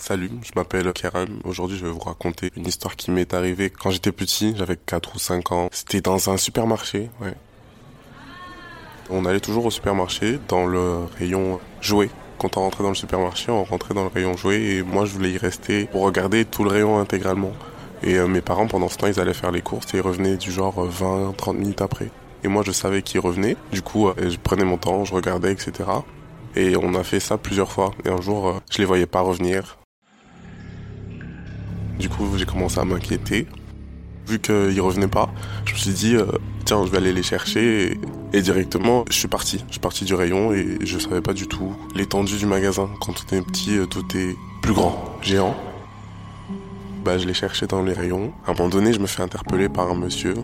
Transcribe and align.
Salut, 0.00 0.30
je 0.42 0.52
m'appelle 0.56 0.90
Karen. 0.94 1.40
Aujourd'hui, 1.44 1.76
je 1.76 1.84
vais 1.84 1.90
vous 1.92 1.98
raconter 1.98 2.50
une 2.56 2.66
histoire 2.66 2.96
qui 2.96 3.10
m'est 3.10 3.34
arrivée 3.34 3.68
quand 3.68 3.90
j'étais 3.90 4.12
petit, 4.12 4.54
j'avais 4.56 4.76
4 4.76 5.14
ou 5.14 5.18
5 5.18 5.52
ans. 5.52 5.68
C'était 5.72 6.00
dans 6.00 6.30
un 6.30 6.38
supermarché, 6.38 7.10
ouais. 7.20 7.34
On 9.10 9.26
allait 9.26 9.40
toujours 9.40 9.66
au 9.66 9.70
supermarché 9.70 10.38
dans 10.48 10.64
le 10.64 11.00
rayon 11.18 11.60
jouets. 11.82 12.08
Quand 12.38 12.56
on 12.56 12.60
rentrait 12.60 12.82
dans 12.82 12.88
le 12.88 12.94
supermarché, 12.94 13.52
on 13.52 13.62
rentrait 13.62 13.92
dans 13.92 14.04
le 14.04 14.08
rayon 14.08 14.38
jouets 14.38 14.62
et 14.62 14.82
moi 14.82 15.04
je 15.04 15.12
voulais 15.12 15.32
y 15.32 15.38
rester 15.38 15.84
pour 15.84 16.00
regarder 16.00 16.46
tout 16.46 16.64
le 16.64 16.70
rayon 16.70 16.98
intégralement. 16.98 17.52
Et 18.02 18.14
euh, 18.14 18.26
mes 18.26 18.40
parents 18.40 18.68
pendant 18.68 18.88
ce 18.88 18.96
temps, 18.96 19.06
ils 19.06 19.20
allaient 19.20 19.34
faire 19.34 19.52
les 19.52 19.60
courses 19.60 19.92
et 19.92 19.98
ils 19.98 20.02
revenaient 20.02 20.38
du 20.38 20.50
genre 20.50 20.82
20 20.82 21.36
30 21.36 21.58
minutes 21.58 21.82
après. 21.82 22.10
Et 22.42 22.48
moi 22.48 22.62
je 22.64 22.72
savais 22.72 23.02
qu'ils 23.02 23.20
revenaient. 23.20 23.56
Du 23.70 23.82
coup, 23.82 24.08
euh, 24.08 24.14
je 24.18 24.38
prenais 24.38 24.64
mon 24.64 24.78
temps, 24.78 25.04
je 25.04 25.12
regardais, 25.12 25.52
etc. 25.52 25.90
Et 26.56 26.74
on 26.78 26.94
a 26.94 27.04
fait 27.04 27.20
ça 27.20 27.36
plusieurs 27.36 27.70
fois. 27.70 27.92
Et 28.06 28.08
un 28.08 28.22
jour, 28.22 28.48
euh, 28.48 28.54
je 28.70 28.78
les 28.78 28.86
voyais 28.86 29.06
pas 29.06 29.20
revenir. 29.20 29.79
Du 32.00 32.08
coup, 32.08 32.26
j'ai 32.38 32.46
commencé 32.46 32.80
à 32.80 32.84
m'inquiéter. 32.86 33.46
Vu 34.26 34.38
qu'ils 34.38 34.80
revenaient 34.80 35.06
pas, 35.06 35.28
je 35.66 35.74
me 35.74 35.78
suis 35.78 35.92
dit, 35.92 36.16
euh, 36.16 36.24
tiens, 36.64 36.86
je 36.86 36.90
vais 36.90 36.96
aller 36.96 37.12
les 37.12 37.22
chercher. 37.22 37.98
Et, 38.32 38.40
directement, 38.40 39.04
je 39.10 39.16
suis 39.18 39.28
parti. 39.28 39.62
Je 39.66 39.72
suis 39.72 39.80
parti 39.80 40.06
du 40.06 40.14
rayon 40.14 40.54
et 40.54 40.78
je 40.80 40.98
savais 40.98 41.20
pas 41.20 41.34
du 41.34 41.46
tout 41.46 41.76
l'étendue 41.94 42.38
du 42.38 42.46
magasin. 42.46 42.88
Quand 43.02 43.12
tout 43.12 43.34
est 43.34 43.42
petit, 43.42 43.76
euh, 43.76 43.84
tout 43.84 44.04
est 44.16 44.34
plus 44.62 44.72
grand, 44.72 45.18
géant. 45.20 45.54
Bah, 47.04 47.18
je 47.18 47.26
les 47.26 47.34
cherchais 47.34 47.66
dans 47.66 47.82
les 47.82 47.92
rayons. 47.92 48.32
À 48.46 48.52
un 48.52 48.54
moment 48.54 48.70
donné, 48.70 48.94
je 48.94 48.98
me 48.98 49.06
fais 49.06 49.22
interpeller 49.22 49.68
par 49.68 49.90
un 49.90 49.94
monsieur. 49.94 50.34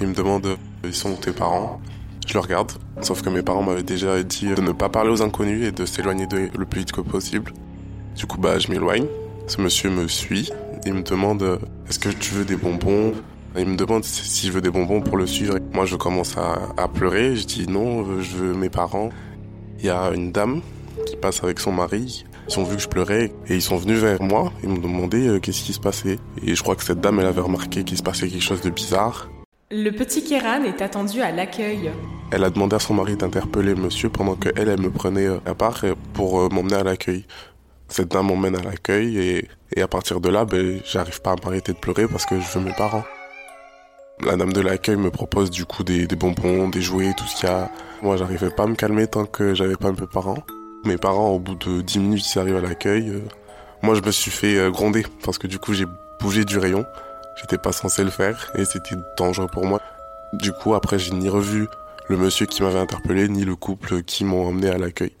Il 0.00 0.08
me 0.08 0.14
demande, 0.14 0.58
ils 0.84 0.94
sont 0.94 1.14
tes 1.14 1.32
parents? 1.32 1.80
Je 2.26 2.34
le 2.34 2.40
regarde, 2.40 2.72
sauf 3.00 3.22
que 3.22 3.30
mes 3.30 3.42
parents 3.42 3.62
m'avaient 3.62 3.82
déjà 3.82 4.22
dit 4.22 4.48
de 4.48 4.60
ne 4.60 4.72
pas 4.72 4.90
parler 4.90 5.10
aux 5.10 5.22
inconnus 5.22 5.66
et 5.66 5.72
de 5.72 5.86
s'éloigner 5.86 6.26
le 6.30 6.64
plus 6.66 6.80
vite 6.80 6.92
que 6.92 7.00
possible. 7.00 7.54
Du 8.16 8.26
coup, 8.26 8.38
bah, 8.38 8.58
je 8.58 8.68
m'éloigne. 8.68 9.06
Ce 9.46 9.60
monsieur 9.60 9.90
me 9.90 10.06
suit. 10.06 10.52
Il 10.86 10.94
me 10.94 11.02
demande 11.02 11.58
est-ce 11.88 11.98
que 11.98 12.08
tu 12.08 12.34
veux 12.34 12.44
des 12.44 12.56
bonbons? 12.56 13.12
Il 13.56 13.66
me 13.66 13.76
demande 13.76 14.04
si 14.04 14.46
je 14.46 14.52
veux 14.52 14.60
des 14.60 14.70
bonbons 14.70 15.00
pour 15.00 15.16
le 15.16 15.26
suivre. 15.26 15.58
Moi, 15.72 15.84
je 15.84 15.96
commence 15.96 16.36
à, 16.38 16.58
à 16.76 16.88
pleurer. 16.88 17.36
Je 17.36 17.46
dis 17.46 17.66
non, 17.66 18.20
je 18.20 18.36
veux 18.36 18.54
mes 18.54 18.70
parents. 18.70 19.10
Il 19.78 19.86
y 19.86 19.90
a 19.90 20.10
une 20.14 20.32
dame 20.32 20.60
qui 21.06 21.16
passe 21.16 21.42
avec 21.42 21.58
son 21.60 21.72
mari. 21.72 22.24
Ils 22.48 22.58
ont 22.58 22.64
vu 22.64 22.76
que 22.76 22.82
je 22.82 22.88
pleurais 22.88 23.32
et 23.48 23.54
ils 23.54 23.62
sont 23.62 23.76
venus 23.76 23.98
vers 23.98 24.22
moi. 24.22 24.52
Ils 24.62 24.68
m'ont 24.68 24.78
demandé 24.78 25.26
euh, 25.26 25.38
qu'est-ce 25.38 25.62
qui 25.62 25.72
se 25.72 25.80
passait? 25.80 26.18
Et 26.44 26.54
je 26.54 26.62
crois 26.62 26.76
que 26.76 26.82
cette 26.82 27.00
dame, 27.00 27.20
elle 27.20 27.26
avait 27.26 27.40
remarqué 27.40 27.84
qu'il 27.84 27.96
se 27.96 28.02
passait 28.02 28.28
quelque 28.28 28.42
chose 28.42 28.60
de 28.60 28.70
bizarre. 28.70 29.28
Le 29.70 29.90
petit 29.90 30.24
Kéran 30.24 30.64
est 30.64 30.82
attendu 30.82 31.20
à 31.20 31.30
l'accueil. 31.30 31.90
Elle 32.32 32.42
a 32.42 32.50
demandé 32.50 32.76
à 32.76 32.80
son 32.80 32.94
mari 32.94 33.16
d'interpeller 33.16 33.74
monsieur 33.74 34.08
pendant 34.08 34.34
que 34.34 34.48
elle, 34.56 34.68
elle 34.68 34.80
me 34.80 34.90
prenait 34.90 35.26
euh, 35.26 35.38
à 35.46 35.54
part 35.54 35.80
euh, 35.84 35.94
pour 36.12 36.52
m'emmener 36.52 36.76
à 36.76 36.82
l'accueil. 36.82 37.24
Cette 37.90 38.08
dame 38.08 38.28
m'emmène 38.28 38.56
à 38.56 38.62
l'accueil 38.62 39.18
et, 39.18 39.48
et 39.74 39.82
à 39.82 39.88
partir 39.88 40.20
de 40.20 40.28
là, 40.28 40.44
ben, 40.44 40.80
j'arrive 40.84 41.20
pas 41.20 41.32
à 41.32 41.36
m'arrêter 41.44 41.72
de 41.72 41.78
pleurer 41.78 42.06
parce 42.06 42.24
que 42.24 42.40
je 42.40 42.58
veux 42.58 42.64
mes 42.64 42.72
parents. 42.72 43.04
La 44.24 44.36
dame 44.36 44.52
de 44.52 44.60
l'accueil 44.60 44.96
me 44.96 45.10
propose 45.10 45.50
du 45.50 45.64
coup 45.64 45.82
des, 45.82 46.06
des 46.06 46.14
bonbons, 46.16 46.68
des 46.68 46.82
jouets, 46.82 47.12
tout 47.16 47.24
ce 47.24 47.36
qu'il 47.36 47.48
y 47.48 47.52
a. 47.52 47.68
Moi, 48.02 48.16
j'arrivais 48.16 48.50
pas 48.50 48.62
à 48.62 48.66
me 48.66 48.76
calmer 48.76 49.08
tant 49.08 49.24
que 49.24 49.54
j'avais 49.54 49.76
pas 49.76 49.90
mes 49.90 50.06
parents. 50.06 50.38
Mes 50.84 50.98
parents, 50.98 51.30
au 51.30 51.40
bout 51.40 51.56
de 51.56 51.80
10 51.80 51.98
minutes, 51.98 52.34
ils 52.34 52.38
arrivent 52.38 52.56
à 52.56 52.60
l'accueil. 52.60 53.12
Moi, 53.82 53.94
je 53.96 54.02
me 54.02 54.10
suis 54.12 54.30
fait 54.30 54.70
gronder 54.70 55.04
parce 55.24 55.38
que 55.38 55.48
du 55.48 55.58
coup, 55.58 55.74
j'ai 55.74 55.86
bougé 56.20 56.44
du 56.44 56.58
rayon. 56.58 56.86
J'étais 57.40 57.58
pas 57.58 57.72
censé 57.72 58.04
le 58.04 58.10
faire 58.10 58.52
et 58.54 58.64
c'était 58.64 58.96
dangereux 59.18 59.48
pour 59.52 59.66
moi. 59.66 59.80
Du 60.34 60.52
coup, 60.52 60.74
après, 60.74 60.98
j'ai 60.98 61.12
ni 61.12 61.28
revu 61.28 61.66
le 62.08 62.16
monsieur 62.16 62.46
qui 62.46 62.62
m'avait 62.62 62.78
interpellé, 62.78 63.28
ni 63.28 63.44
le 63.44 63.56
couple 63.56 64.02
qui 64.02 64.24
m'ont 64.24 64.46
emmené 64.46 64.68
à 64.68 64.78
l'accueil. 64.78 65.12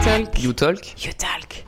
You 0.00 0.06
talk. 0.06 0.42
You 0.42 0.52
talk. 0.54 1.04
You 1.04 1.12
talk. 1.12 1.64